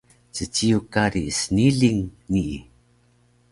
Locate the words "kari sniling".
0.93-2.01